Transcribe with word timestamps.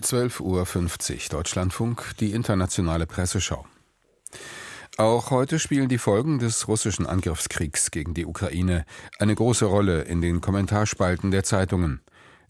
12.50 0.00 0.40
Uhr 0.42 1.18
Deutschlandfunk, 1.30 2.12
die 2.20 2.32
internationale 2.32 3.06
Presseschau. 3.06 3.66
Auch 4.98 5.30
heute 5.30 5.58
spielen 5.58 5.88
die 5.88 5.98
Folgen 5.98 6.38
des 6.38 6.68
russischen 6.68 7.06
Angriffskriegs 7.06 7.90
gegen 7.90 8.14
die 8.14 8.24
Ukraine 8.24 8.86
eine 9.18 9.34
große 9.34 9.66
Rolle 9.66 10.02
in 10.02 10.20
den 10.20 10.40
Kommentarspalten 10.40 11.30
der 11.30 11.44
Zeitungen. 11.44 12.00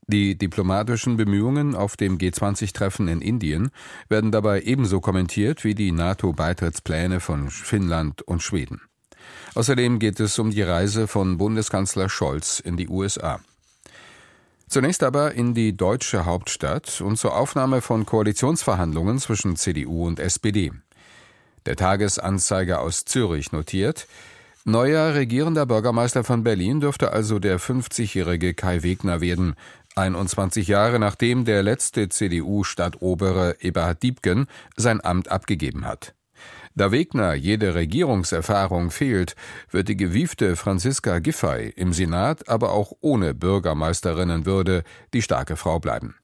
Die 0.07 0.39
diplomatischen 0.39 1.17
Bemühungen 1.17 1.75
auf 1.75 1.97
dem 1.97 2.19
G20-Treffen 2.19 3.09
in 3.09 3.21
Indien 3.21 3.71
werden 4.09 4.31
dabei 4.31 4.63
ebenso 4.63 5.01
kommentiert 5.01 5.65
wie 5.65 5.75
die 5.75 5.91
NATO-Beitrittspläne 5.91 7.19
von 7.19 7.51
Finnland 7.51 8.23
und 8.23 8.43
Schweden. 8.43 8.83
Außerdem 9.57 9.99
geht 9.99 10.21
es 10.21 10.39
um 10.39 10.51
die 10.51 10.63
Reise 10.63 11.09
von 11.09 11.39
Bundeskanzler 11.39 12.09
Scholz 12.09 12.61
in 12.61 12.77
die 12.77 12.89
USA. 12.89 13.41
Zunächst 14.69 15.05
aber 15.05 15.35
in 15.35 15.55
die 15.55 15.77
deutsche 15.77 16.27
Hauptstadt 16.27 17.01
und 17.01 17.17
zur 17.17 17.37
Aufnahme 17.37 17.81
von 17.81 18.05
Koalitionsverhandlungen 18.05 19.19
zwischen 19.21 19.55
CDU 19.55 20.07
und 20.07 20.19
SPD. 20.19 20.73
Der 21.67 21.77
Tagesanzeiger 21.77 22.81
aus 22.81 23.05
Zürich 23.05 23.53
notiert, 23.53 24.09
neuer 24.65 25.15
regierender 25.15 25.67
Bürgermeister 25.67 26.25
von 26.25 26.43
Berlin 26.43 26.81
dürfte 26.81 27.13
also 27.13 27.39
der 27.39 27.61
50-jährige 27.61 28.55
Kai 28.55 28.83
Wegner 28.83 29.21
werden, 29.21 29.55
21 29.95 30.67
Jahre 30.67 30.99
nachdem 30.99 31.45
der 31.45 31.63
letzte 31.63 32.09
CDU-Stadtobere 32.09 33.57
Eberhard 33.61 34.03
Diebken 34.03 34.47
sein 34.77 35.03
Amt 35.03 35.31
abgegeben 35.31 35.87
hat. 35.87 36.16
Da 36.77 36.93
Wegner 36.93 37.33
jede 37.33 37.75
Regierungserfahrung 37.75 38.91
fehlt, 38.91 39.35
wird 39.71 39.89
die 39.89 39.97
gewiefte 39.97 40.57
Franziska 40.57 41.21
Giffey 41.21 41.73
im 41.75 41.95
Senat 41.95 42.51
aber 42.51 42.73
auch 42.73 42.93
ohne 43.01 43.33
Bürgermeisterinnenwürde 43.33 44.83
die 45.15 45.23
starke 45.23 45.57
Frau 45.57 45.81
bleiben. 45.81 46.17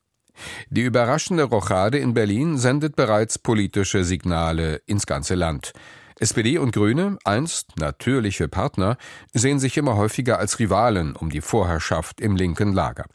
Die 0.69 0.81
überraschende 0.81 1.43
Rochade 1.43 1.97
in 1.97 2.13
Berlin 2.13 2.59
sendet 2.59 2.95
bereits 2.95 3.39
politische 3.39 4.03
Signale 4.03 4.81
ins 4.85 5.07
ganze 5.07 5.33
Land. 5.33 5.73
SPD 6.19 6.59
und 6.59 6.71
Grüne, 6.71 7.17
einst 7.23 7.77
natürliche 7.79 8.47
Partner, 8.47 8.97
sehen 9.33 9.57
sich 9.59 9.75
immer 9.77 9.97
häufiger 9.97 10.37
als 10.37 10.59
Rivalen 10.59 11.15
um 11.15 11.31
die 11.31 11.41
Vorherrschaft 11.41 12.21
im 12.21 12.35
linken 12.35 12.73
Lager. 12.73 13.05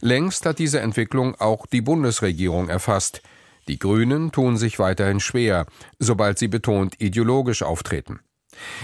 Längst 0.00 0.46
hat 0.46 0.60
diese 0.60 0.80
Entwicklung 0.80 1.34
auch 1.40 1.66
die 1.66 1.80
Bundesregierung 1.80 2.68
erfasst. 2.68 3.22
Die 3.68 3.78
Grünen 3.78 4.30
tun 4.32 4.56
sich 4.56 4.78
weiterhin 4.78 5.20
schwer, 5.20 5.66
sobald 5.98 6.38
sie 6.38 6.48
betont 6.48 7.00
ideologisch 7.00 7.62
auftreten. 7.62 8.20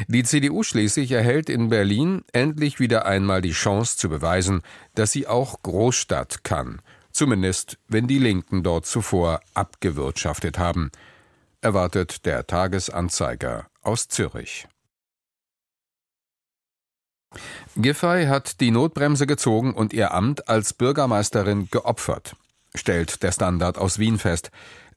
Die 0.08 0.24
CDU 0.24 0.62
schließlich 0.62 1.12
erhält 1.12 1.48
in 1.48 1.68
Berlin 1.68 2.24
endlich 2.32 2.80
wieder 2.80 3.06
einmal 3.06 3.40
die 3.40 3.52
Chance 3.52 3.96
zu 3.96 4.08
beweisen, 4.08 4.62
dass 4.94 5.12
sie 5.12 5.26
auch 5.26 5.62
Großstadt 5.62 6.42
kann, 6.42 6.80
zumindest 7.12 7.78
wenn 7.86 8.08
die 8.08 8.18
Linken 8.18 8.62
dort 8.62 8.86
zuvor 8.86 9.40
abgewirtschaftet 9.54 10.58
haben, 10.58 10.90
erwartet 11.60 12.26
der 12.26 12.46
Tagesanzeiger 12.46 13.66
aus 13.82 14.08
Zürich. 14.08 14.66
Giffey 17.76 18.26
hat 18.26 18.60
die 18.60 18.72
Notbremse 18.72 19.26
gezogen 19.26 19.72
und 19.72 19.92
ihr 19.92 20.12
Amt 20.12 20.48
als 20.48 20.72
Bürgermeisterin 20.72 21.68
geopfert 21.70 22.34
stellt 22.74 23.22
der 23.22 23.32
Standard 23.32 23.78
aus 23.78 23.98
Wien 23.98 24.18
fest. 24.18 24.50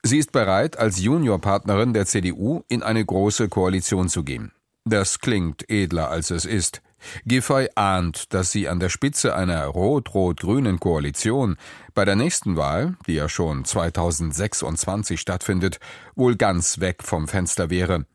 Sie 0.03 0.17
ist 0.17 0.31
bereit, 0.31 0.77
als 0.77 0.99
Juniorpartnerin 0.99 1.93
der 1.93 2.05
CDU 2.05 2.63
in 2.67 2.83
eine 2.83 3.05
große 3.05 3.47
Koalition 3.47 4.09
zu 4.09 4.23
gehen. 4.23 4.51
Das 4.85 5.19
klingt 5.19 5.69
edler, 5.69 6.09
als 6.09 6.29
es 6.29 6.45
ist. 6.45 6.81
Giffey 7.25 7.69
ahnt, 7.75 8.33
dass 8.33 8.51
sie 8.51 8.67
an 8.67 8.79
der 8.79 8.89
Spitze 8.89 9.35
einer 9.35 9.65
rot-rot-grünen 9.65 10.79
Koalition 10.79 11.57
bei 11.93 12.05
der 12.05 12.15
nächsten 12.15 12.57
Wahl, 12.57 12.95
die 13.07 13.13
ja 13.13 13.29
schon 13.29 13.63
2026 13.65 15.19
stattfindet, 15.19 15.79
wohl 16.15 16.35
ganz 16.35 16.79
weg 16.79 17.03
vom 17.03 17.27
Fenster 17.27 17.69
wäre. 17.69 18.05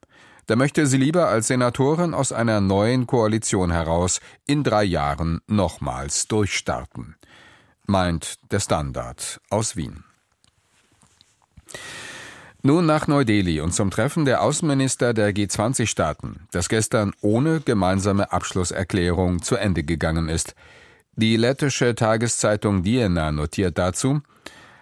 Da 0.46 0.56
möchte 0.56 0.86
sie 0.86 0.96
lieber 0.96 1.28
als 1.28 1.48
Senatorin 1.48 2.14
aus 2.14 2.32
einer 2.32 2.60
neuen 2.60 3.06
Koalition 3.06 3.70
heraus 3.70 4.20
in 4.46 4.62
drei 4.62 4.84
Jahren 4.84 5.40
nochmals 5.46 6.26
durchstarten 6.28 7.16
meint 7.88 8.36
der 8.52 8.60
Standard 8.60 9.40
aus 9.50 9.74
Wien. 9.74 10.04
Nun 12.62 12.86
nach 12.86 13.06
Neu-Delhi 13.06 13.60
und 13.60 13.72
zum 13.72 13.90
Treffen 13.90 14.24
der 14.24 14.42
Außenminister 14.42 15.14
der 15.14 15.32
G20-Staaten, 15.32 16.46
das 16.50 16.68
gestern 16.68 17.12
ohne 17.22 17.60
gemeinsame 17.60 18.30
Abschlusserklärung 18.30 19.42
zu 19.42 19.56
Ende 19.56 19.84
gegangen 19.84 20.28
ist. 20.28 20.54
Die 21.16 21.36
lettische 21.36 21.94
Tageszeitung 21.94 22.82
Diena 22.82 23.32
notiert 23.32 23.78
dazu, 23.78 24.20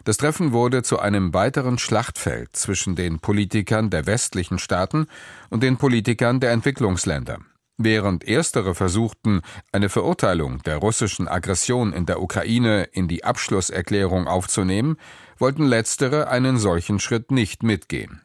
das 0.04 0.16
Treffen 0.16 0.52
wurde 0.52 0.82
zu 0.82 0.98
einem 0.98 1.34
weiteren 1.34 1.78
Schlachtfeld 1.78 2.56
zwischen 2.56 2.96
den 2.96 3.18
Politikern 3.20 3.90
der 3.90 4.06
westlichen 4.06 4.58
Staaten 4.58 5.06
und 5.50 5.62
den 5.62 5.76
Politikern 5.76 6.40
der 6.40 6.52
Entwicklungsländer. 6.52 7.38
Während 7.78 8.24
erstere 8.24 8.74
versuchten, 8.74 9.42
eine 9.70 9.90
Verurteilung 9.90 10.62
der 10.62 10.78
russischen 10.78 11.28
Aggression 11.28 11.92
in 11.92 12.06
der 12.06 12.22
Ukraine 12.22 12.84
in 12.84 13.06
die 13.06 13.22
Abschlusserklärung 13.22 14.28
aufzunehmen, 14.28 14.96
wollten 15.38 15.66
letztere 15.66 16.28
einen 16.28 16.56
solchen 16.56 17.00
Schritt 17.00 17.30
nicht 17.30 17.62
mitgehen. 17.62 18.22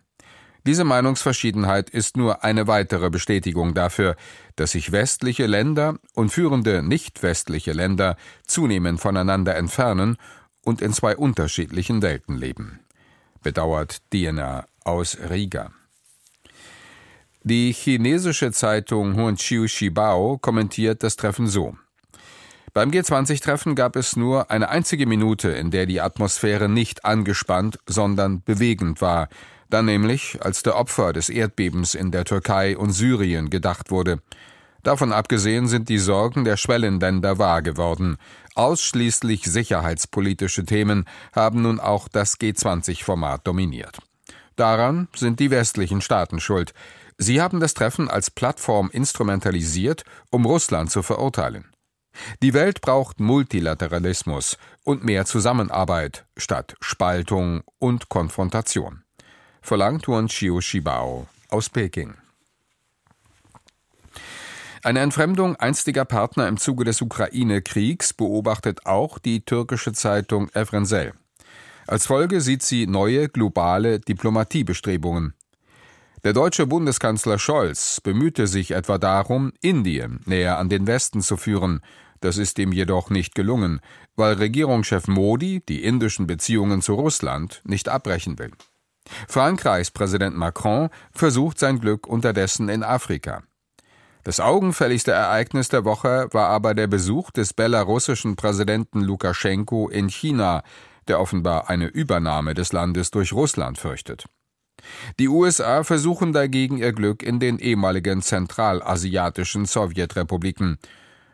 Diese 0.66 0.84
Meinungsverschiedenheit 0.84 1.90
ist 1.90 2.16
nur 2.16 2.44
eine 2.44 2.67
weitere 2.67 3.09
Bestätigung 3.09 3.73
dafür, 3.73 4.16
dass 4.56 4.72
sich 4.72 4.91
westliche 4.91 5.47
Länder 5.47 5.97
und 6.13 6.29
führende 6.29 6.84
nicht 6.84 7.23
westliche 7.23 7.73
Länder 7.73 8.16
zunehmend 8.45 9.01
voneinander 9.01 9.56
entfernen 9.56 10.17
und 10.63 10.81
in 10.81 10.94
zwei 10.94 11.17
unterschiedlichen 11.17 12.01
Welten 12.01 12.38
leben. 12.38 12.79
Bedauert 13.41 14.01
Diana 14.13 14.66
aus 14.85 15.17
Riga. 15.29 15.72
Die 17.44 17.74
chinesische 17.74 18.52
Zeitung 18.52 19.16
Huanqiu 19.16 19.68
Shibao 19.68 20.38
kommentiert 20.38 21.02
das 21.02 21.16
Treffen 21.16 21.47
so. 21.47 21.75
Beim 22.74 22.91
G20-Treffen 22.91 23.74
gab 23.74 23.96
es 23.96 24.16
nur 24.16 24.52
eine 24.52 24.69
einzige 24.69 25.07
Minute, 25.07 25.50
in 25.50 25.72
der 25.72 25.88
die 25.88 26.02
Atmosphäre 26.02 26.69
nicht 26.69 27.03
angespannt, 27.03 27.79
sondern 27.88 28.44
bewegend 28.44 29.02
war, 29.02 29.28
dann 29.72 29.85
nämlich, 29.85 30.38
als 30.41 30.62
der 30.62 30.75
Opfer 30.75 31.13
des 31.13 31.29
Erdbebens 31.29 31.96
in 31.96 32.12
der 32.12 32.25
Türkei 32.25 32.78
und 32.78 32.91
Syrien 32.91 33.50
gedacht 33.50 33.90
wurde. 33.90 34.19
Davon 34.84 35.12
abgesehen 35.12 35.68
sind 35.68 35.90
die 35.90 35.97
Sorgen 35.97 36.44
der 36.44 36.58
Schwellenländer 36.58 37.40
wahr 37.40 37.63
geworden. 37.63 38.18
Ausschließlich 38.53 39.46
sicherheitspolitische 39.46 40.63
Themen 40.63 41.06
haben 41.34 41.63
nun 41.63 41.79
auch 41.79 42.08
das 42.08 42.40
G20-Format 42.40 43.47
dominiert. 43.47 43.97
Daran 44.56 45.08
sind 45.16 45.40
die 45.40 45.50
westlichen 45.50 46.02
Staaten 46.02 46.40
schuld. 46.40 46.73
Sie 47.24 47.40
haben 47.40 47.59
das 47.59 47.76
Treffen 47.76 48.09
als 48.09 48.32
Plattform 48.32 48.90
instrumentalisiert, 48.90 50.06
um 50.32 50.44
Russland 50.44 50.90
zu 50.90 51.04
verurteilen. 51.04 51.66
Die 52.42 52.56
Welt 52.56 52.82
braucht 52.82 53.20
Multilateralismus 53.20 54.58
und 54.84 55.04
mehr 55.04 55.26
Zusammenarbeit 55.26 56.26
statt 56.36 56.76
Spaltung 56.82 57.62
und 57.78 58.09
Konfrontation. 58.09 59.04
Verlangt 59.62 60.08
Huan 60.08 60.30
Chiu 60.30 60.62
Shibao 60.62 61.28
aus 61.50 61.70
Peking. 61.70 62.16
Eine 64.82 65.02
Entfremdung 65.02 65.56
einstiger 65.58 66.06
Partner 66.06 66.48
im 66.48 66.58
Zuge 66.58 66.86
des 66.86 67.03
Ukraine-Kriegs 67.03 68.14
beobachtet 68.14 68.88
auch 68.88 69.20
die 69.20 69.46
türkische 69.46 69.94
Zeitung 69.94 70.50
Evrensel. 70.56 71.14
Als 71.86 72.08
Folge 72.08 72.42
sieht 72.42 72.64
sie 72.64 72.88
neue 72.88 73.30
globale 73.30 74.00
Diplomatiebestrebungen. 74.00 75.36
Der 76.24 76.34
deutsche 76.34 76.68
Bundeskanzler 76.68 77.40
Scholz 77.40 78.00
bemühte 78.00 78.46
sich 78.46 78.72
etwa 78.72 79.00
darum, 79.00 79.54
Indien 79.59 80.20
näher 80.26 80.59
an 80.59 80.70
den 80.70 80.86
Westen 80.86 81.22
zu 81.22 81.36
führen. 81.36 81.82
Das 82.20 82.38
ist 82.38 82.59
ihm 82.59 82.72
jedoch 82.72 83.09
nicht 83.09 83.34
gelungen, 83.34 83.82
weil 84.16 84.36
Regierungschef 84.36 85.08
Modi 85.08 85.64
die 85.68 85.84
indischen 85.84 86.28
Beziehungen 86.28 86.84
zu 86.84 86.94
Russland 86.94 87.62
nicht 87.64 87.90
abbrechen 87.90 88.38
will. 88.38 88.52
Frankreichs 89.28 89.90
Präsident 89.90 90.38
Macron 90.38 90.90
versucht 91.12 91.58
sein 91.58 91.79
Glück 91.79 92.06
unterdessen 92.06 92.70
in 92.70 92.84
Afrika. 92.84 93.41
Das 94.24 94.40
augenfälligste 94.40 95.12
Ereignis 95.12 95.70
der 95.70 95.85
Woche 95.85 96.28
war 96.32 96.50
aber 96.50 96.76
der 96.76 96.85
Besuch 96.85 97.32
des 97.32 97.53
belarussischen 97.53 98.35
Präsidenten 98.35 99.02
Lukaschenko 99.02 99.90
in 99.90 100.08
China, 100.08 100.62
der 101.08 101.20
offenbar 101.20 101.72
eine 101.72 101.88
Übernahme 101.88 102.53
des 102.53 102.74
Landes 102.74 103.09
durch 103.09 103.34
Russland 103.34 103.79
fürchtet. 103.79 104.26
Die 105.19 105.28
USA 105.28 105.83
versuchen 105.83 106.33
dagegen 106.33 106.78
ihr 106.78 106.93
Glück 106.93 107.23
in 107.23 107.39
den 107.39 107.59
ehemaligen 107.59 108.22
zentralasiatischen 108.22 109.66
Sowjetrepubliken. 109.66 110.78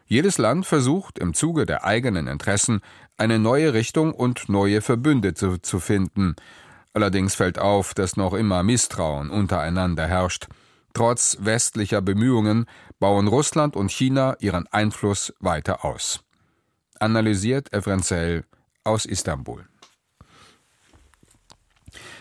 Jedes 0.05 0.37
Land 0.37 0.65
versucht 0.65 1.19
im 1.19 1.33
Zuge 1.33 1.65
der 1.65 1.83
eigenen 1.83 2.27
Interessen 2.27 2.81
eine 3.17 3.39
neue 3.39 3.73
Richtung 3.73 4.13
und 4.13 4.47
neue 4.47 4.81
Verbündete 4.81 5.61
zu 5.61 5.79
finden. 5.79 6.35
Allerdings 6.93 7.35
fällt 7.35 7.59
auf, 7.59 7.93
dass 7.93 8.15
noch 8.17 8.33
immer 8.33 8.63
Misstrauen 8.63 9.29
untereinander 9.29 10.07
herrscht. 10.07 10.47
Trotz 10.93 11.37
westlicher 11.41 12.01
Bemühungen 12.01 12.65
bauen 12.99 13.27
Russland 13.27 13.75
und 13.75 13.91
China 13.91 14.35
ihren 14.39 14.65
Einfluss 14.67 15.33
weiter 15.39 15.85
aus. 15.85 16.23
Analysiert 16.99 17.71
Evrenzel 17.73 18.45
aus 18.83 19.05
Istanbul. 19.05 19.65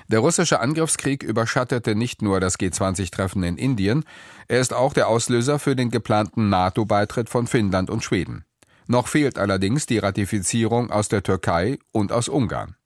Der 0.09 0.21
russische 0.21 0.61
Angriffskrieg 0.61 1.23
überschattete 1.23 1.95
nicht 1.95 2.23
nur 2.23 2.39
das 2.39 2.59
G20-Treffen 2.59 3.43
in 3.43 3.57
Indien, 3.57 4.05
er 4.47 4.61
ist 4.61 4.73
auch 4.73 4.93
der 4.93 5.09
Auslöser 5.09 5.59
für 5.59 5.75
den 5.75 5.91
geplanten 5.91 6.49
NATO-Beitritt 6.49 7.29
von 7.29 7.47
Finnland 7.47 7.91
und 7.91 8.05
Schweden. 8.05 8.45
Noch 8.87 9.09
fehlt 9.09 9.37
allerdings 9.39 9.87
die 9.87 9.99
Ratifizierung 9.99 10.91
aus 10.91 11.09
der 11.09 11.25
Türkei 11.25 11.79
und 11.91 12.13
aus 12.13 12.29
Ungarn. 12.29 12.77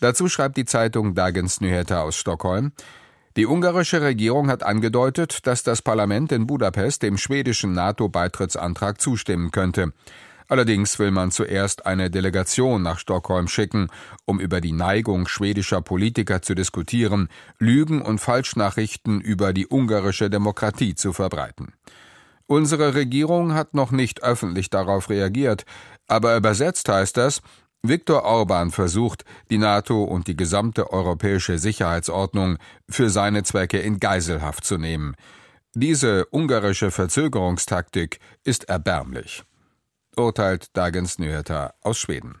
Dazu 0.00 0.28
schreibt 0.28 0.58
die 0.58 0.66
Zeitung 0.66 1.14
Dagens 1.14 1.62
Nyheter 1.62 2.02
aus 2.02 2.16
Stockholm, 2.16 2.72
die 3.36 3.46
ungarische 3.46 4.02
Regierung 4.02 4.50
hat 4.50 4.62
angedeutet, 4.62 5.46
dass 5.46 5.62
das 5.62 5.80
Parlament 5.80 6.32
in 6.32 6.46
Budapest 6.46 7.02
dem 7.02 7.16
schwedischen 7.16 7.72
NATO-Beitrittsantrag 7.72 9.00
zustimmen 9.00 9.50
könnte. 9.50 9.94
Allerdings 10.52 10.98
will 10.98 11.12
man 11.12 11.30
zuerst 11.30 11.86
eine 11.86 12.10
Delegation 12.10 12.82
nach 12.82 12.98
Stockholm 12.98 13.48
schicken, 13.48 13.88
um 14.26 14.38
über 14.38 14.60
die 14.60 14.72
Neigung 14.72 15.26
schwedischer 15.26 15.80
Politiker 15.80 16.42
zu 16.42 16.54
diskutieren, 16.54 17.30
Lügen 17.58 18.02
und 18.02 18.18
Falschnachrichten 18.18 19.22
über 19.22 19.54
die 19.54 19.66
ungarische 19.66 20.28
Demokratie 20.28 20.94
zu 20.94 21.14
verbreiten. 21.14 21.72
Unsere 22.44 22.94
Regierung 22.94 23.54
hat 23.54 23.72
noch 23.72 23.92
nicht 23.92 24.22
öffentlich 24.22 24.68
darauf 24.68 25.08
reagiert, 25.08 25.64
aber 26.06 26.36
übersetzt 26.36 26.86
heißt 26.86 27.16
das, 27.16 27.40
Viktor 27.80 28.24
Orban 28.24 28.72
versucht, 28.72 29.24
die 29.50 29.56
NATO 29.56 30.04
und 30.04 30.26
die 30.26 30.36
gesamte 30.36 30.92
europäische 30.92 31.56
Sicherheitsordnung 31.56 32.58
für 32.90 33.08
seine 33.08 33.42
Zwecke 33.42 33.78
in 33.78 34.00
Geiselhaft 34.00 34.66
zu 34.66 34.76
nehmen. 34.76 35.16
Diese 35.72 36.26
ungarische 36.30 36.90
Verzögerungstaktik 36.90 38.18
ist 38.44 38.64
erbärmlich, 38.64 39.44
urteilt 40.16 40.76
Dagens 40.76 41.18
Nyheter 41.18 41.74
aus 41.82 41.98
Schweden. 41.98 42.40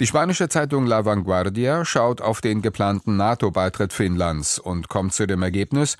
Die 0.00 0.06
spanische 0.06 0.48
Zeitung 0.48 0.86
La 0.86 1.04
Vanguardia 1.04 1.84
schaut 1.84 2.20
auf 2.20 2.40
den 2.40 2.62
geplanten 2.62 3.16
NATO-Beitritt 3.16 3.92
Finnlands 3.92 4.58
und 4.58 4.88
kommt 4.88 5.14
zu 5.14 5.26
dem 5.26 5.42
Ergebnis, 5.42 5.96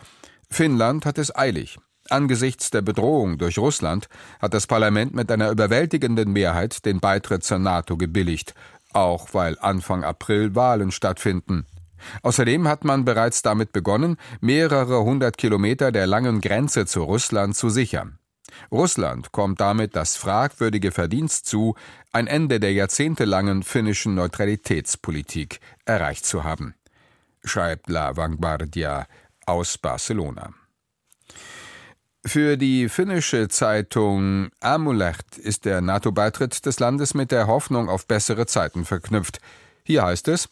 Finnland 0.50 1.06
hat 1.06 1.18
es 1.18 1.34
eilig. 1.34 1.78
Angesichts 2.10 2.70
der 2.70 2.82
Bedrohung 2.82 3.38
durch 3.38 3.58
Russland 3.58 4.08
hat 4.40 4.52
das 4.52 4.66
Parlament 4.66 5.14
mit 5.14 5.30
einer 5.30 5.50
überwältigenden 5.50 6.32
Mehrheit 6.32 6.84
den 6.84 7.00
Beitritt 7.00 7.44
zur 7.44 7.60
NATO 7.60 7.96
gebilligt, 7.96 8.54
auch 8.92 9.32
weil 9.32 9.56
Anfang 9.60 10.04
April 10.04 10.54
Wahlen 10.54 10.90
stattfinden. 10.90 11.66
Außerdem 12.22 12.68
hat 12.68 12.84
man 12.84 13.04
bereits 13.04 13.42
damit 13.42 13.72
begonnen, 13.72 14.16
mehrere 14.40 15.02
hundert 15.04 15.38
Kilometer 15.38 15.92
der 15.92 16.06
langen 16.06 16.40
Grenze 16.40 16.84
zu 16.84 17.02
Russland 17.02 17.56
zu 17.56 17.70
sichern. 17.70 18.18
Russland 18.70 19.32
kommt 19.32 19.60
damit 19.60 19.96
das 19.96 20.16
fragwürdige 20.16 20.92
Verdienst 20.92 21.46
zu, 21.46 21.74
ein 22.12 22.26
Ende 22.26 22.60
der 22.60 22.72
jahrzehntelangen 22.72 23.62
finnischen 23.62 24.14
Neutralitätspolitik 24.14 25.60
erreicht 25.84 26.26
zu 26.26 26.44
haben, 26.44 26.74
schreibt 27.44 27.88
La 27.88 28.16
Vanguardia 28.16 29.06
aus 29.46 29.78
Barcelona. 29.78 30.54
Für 32.26 32.56
die 32.56 32.88
finnische 32.88 33.48
Zeitung 33.48 34.48
Amuleht 34.60 35.36
ist 35.36 35.66
der 35.66 35.82
NATO-Beitritt 35.82 36.64
des 36.64 36.80
Landes 36.80 37.12
mit 37.12 37.30
der 37.30 37.46
Hoffnung 37.46 37.90
auf 37.90 38.06
bessere 38.06 38.46
Zeiten 38.46 38.86
verknüpft. 38.86 39.40
Hier 39.84 40.04
heißt 40.04 40.28
es, 40.28 40.48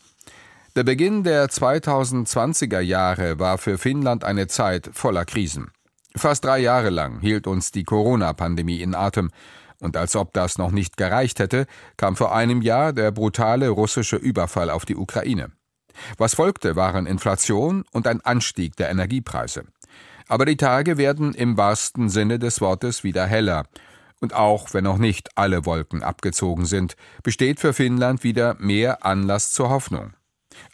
der 0.77 0.85
Beginn 0.85 1.23
der 1.23 1.49
2020er 1.49 2.81
Jahre 2.81 3.39
war 3.39 3.57
für 3.57 3.79
Finnland 3.79 4.23
eine 4.23 4.49
Zeit 4.49 4.91
voller 4.93 5.25
Krisen. 5.25 5.71
Fast 6.17 6.45
drei 6.45 6.59
Jahre 6.59 6.91
lang 6.91 7.21
hielt 7.21 7.47
uns 7.47 7.71
die 7.71 7.85
Corona-Pandemie 7.85 8.81
in 8.81 8.95
Atem. 8.95 9.31
Und 9.81 9.97
als 9.97 10.15
ob 10.15 10.33
das 10.33 10.59
noch 10.59 10.71
nicht 10.71 10.97
gereicht 10.97 11.41
hätte, 11.41 11.67
kam 11.97 12.15
vor 12.17 12.35
einem 12.35 12.63
Jahr 12.63 12.93
der 12.93 13.11
brutale 13.11 13.69
russische 13.69 14.17
Überfall 14.17 14.71
auf 14.71 14.85
die 14.85 14.97
Ukraine. 14.97 15.51
Was 16.19 16.35
folgte, 16.35 16.77
waren 16.77 17.07
Inflation 17.07 17.85
und 17.93 18.07
ein 18.07 18.21
Anstieg 18.21 18.77
der 18.77 18.91
Energiepreise. 18.91 19.65
Aber 20.29 20.47
die 20.47 20.57
Tage 20.57 20.99
werden 20.99 21.35
im 21.35 21.57
wahrsten 21.57 22.09
Sinne 22.09 22.39
des 22.39 22.61
Wortes 22.61 23.05
wieder 23.05 23.27
heller. 23.27 23.65
Und 24.21 24.35
auch 24.35 24.73
wenn 24.73 24.85
noch 24.85 24.99
nicht 24.99 25.37
alle 25.37 25.67
Wolken 25.67 26.03
abgezogen 26.03 26.65
sind, 26.65 26.95
besteht 27.23 27.59
für 27.59 27.73
Finnland 27.73 28.23
wieder 28.23 28.55
mehr 28.59 29.05
Anlass 29.05 29.51
zur 29.51 29.69
Hoffnung. 29.69 30.13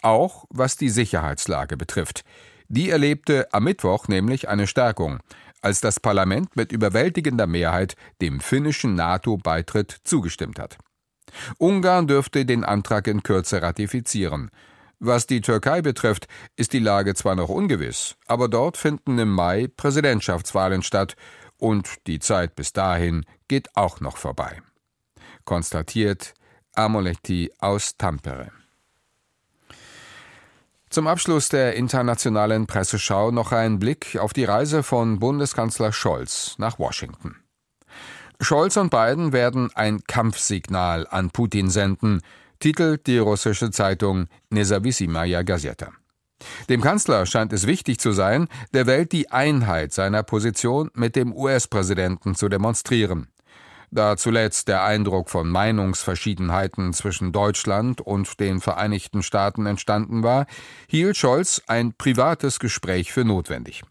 Auch 0.03 0.45
was 0.51 0.77
die 0.77 0.91
Sicherheitslage 0.91 1.77
betrifft. 1.77 2.25
Die 2.69 2.91
erlebte 2.91 3.49
am 3.53 3.65
Mittwoch 3.65 4.09
nämlich 4.09 4.49
eine 4.49 4.67
Stärkung, 4.67 5.21
als 5.63 5.81
das 5.81 6.01
Parlament 6.01 6.55
mit 6.55 6.71
überwältigender 6.71 7.47
Mehrheit 7.47 7.97
dem 8.21 8.41
finnischen 8.41 8.95
NATO-Beitritt 8.95 9.97
zugestimmt 10.05 10.59
hat. 10.59 10.79
Ungarn 11.59 12.07
dürfte 12.07 12.45
den 12.45 12.65
Antrag 12.65 13.07
in 13.07 13.23
Kürze 13.23 13.63
ratifizieren. 13.63 14.51
Was 14.99 15.27
die 15.27 15.41
Türkei 15.41 15.81
betrifft, 15.81 16.27
ist 16.57 16.73
die 16.73 16.79
Lage 16.79 17.15
zwar 17.15 17.37
noch 17.37 17.49
ungewiss, 17.49 18.17
aber 18.27 18.49
dort 18.49 18.77
finden 18.77 19.19
im 19.19 19.31
Mai 19.31 19.69
Präsidentschaftswahlen 19.77 20.83
statt 20.83 21.15
und 21.57 22.07
die 22.07 22.19
Zeit 22.19 22.55
bis 22.55 22.73
dahin 22.73 23.25
geht 23.47 23.77
auch 23.77 24.01
noch 24.01 24.17
vorbei. 24.17 24.61
Konstatiert 25.45 26.35
Amoletti 26.75 27.51
aus 27.59 27.97
Tampere. 27.97 28.51
Zum 30.91 31.07
Abschluss 31.07 31.51
der 31.51 31.75
internationalen 31.75 32.67
Presseschau 32.67 33.31
noch 33.31 33.53
ein 33.53 33.79
Blick 33.79 34.17
auf 34.19 34.33
die 34.33 34.45
Reise 34.45 34.83
von 34.83 35.19
Bundeskanzler 35.19 35.93
Scholz 35.93 36.55
nach 36.57 36.79
Washington. 36.79 37.37
Scholz 38.41 38.77
und 38.79 38.91
Biden 38.91 39.33
werden 39.33 39.71
ein 39.75 40.01
Kampfsignal 40.07 41.07
an 41.11 41.31
Putin 41.31 41.69
senden, 41.69 42.23
titelt 42.59 43.07
die 43.07 43.19
russische 43.19 43.71
Zeitung 43.71 44.29
Nezavissimaya 44.49 45.43
Gazeta. 45.43 45.93
Dem 46.71 46.81
Kanzler 46.81 47.27
scheint 47.27 47.53
es 47.53 47.67
wichtig 47.67 47.99
zu 47.99 48.13
sein, 48.13 48.49
der 48.73 48.87
Welt 48.87 49.13
die 49.13 49.31
Einheit 49.31 49.93
seiner 49.93 50.23
Position 50.23 50.91
mit 50.95 51.17
dem 51.17 51.35
US-Präsidenten 51.35 52.35
zu 52.35 52.49
demonstrieren. 52.49 53.29
Da 53.91 54.17
zuletzt 54.17 54.69
der 54.69 54.85
Eindruck 54.85 55.31
von 55.31 55.49
Meinungsverschiedenheiten 55.49 56.93
zwischen 56.93 57.33
Deutschland 57.33 58.01
und 58.01 58.39
den 58.39 58.61
Vereinigten 58.61 59.23
Staaten 59.23 59.67
entstanden 59.67 60.23
war, 60.23 60.47
hielt 60.89 61.17
Scholz 61.17 61.63
ein 61.67 61.95
privates 61.95 62.59
Gespräch 62.59 63.13
für 63.13 63.25
notwendig. 63.25 63.83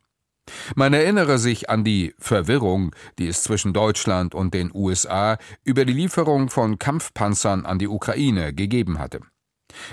Man 0.76 0.94
erinnere 0.94 1.40
sich 1.40 1.70
an 1.70 1.84
die 1.84 2.14
Verwirrung, 2.20 2.96
die 3.20 3.28
es 3.28 3.44
zwischen 3.44 3.74
Deutschland 3.74 4.34
und 4.34 4.54
den 4.54 4.72
USA 4.74 5.38
über 5.64 5.84
die 5.84 5.94
Lieferung 5.94 6.50
von 6.50 6.80
Kampfpanzern 6.80 7.66
an 7.66 7.80
die 7.80 7.88
Ukraine 7.88 8.54
gegeben 8.54 9.00
hatte. 9.00 9.22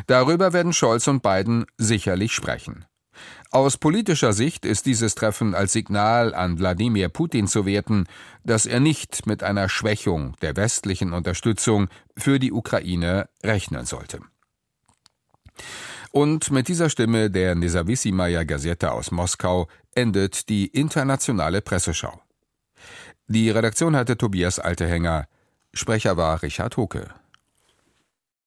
Darüber 0.06 0.53
werden 0.53 0.73
Scholz 0.73 1.08
und 1.08 1.23
Biden 1.23 1.67
sicherlich 1.77 2.32
sprechen. 2.32 2.84
Aus 3.55 3.77
politischer 3.77 4.32
Sicht 4.32 4.67
ist 4.67 4.84
dieses 4.84 5.15
Treffen 5.15 5.55
als 5.55 5.75
Signal 5.75 6.34
an 6.34 6.58
Wladimir 6.58 7.08
Putin 7.08 7.46
zu 7.46 7.67
werten, 7.67 8.08
dass 8.43 8.67
er 8.67 8.81
nicht 8.81 9.27
mit 9.27 9.44
einer 9.44 9.69
Schwächung 9.69 10.34
der 10.43 10.56
westlichen 10.56 11.13
Unterstützung 11.13 11.87
für 12.17 12.41
die 12.41 12.51
Ukraine 12.51 13.29
rechnen 13.44 13.87
sollte. 13.87 14.19
Und 16.11 16.51
mit 16.51 16.67
dieser 16.67 16.91
Stimme 16.91 17.31
der 17.31 17.55
Nezavissimaya 17.55 18.43
Gazette 18.43 18.91
aus 18.91 19.13
Moskau 19.13 19.69
endet 19.94 20.49
die 20.49 20.67
internationale 20.67 21.63
Presseschau. 21.63 22.20
Die 23.29 23.51
Redaktion 23.51 23.94
hatte 23.94 24.19
Tobias 24.19 24.58
Altehänger, 24.58 25.29
Sprecher 25.73 26.17
war 26.17 26.43
Richard 26.43 26.77
Hucke. 26.77 27.15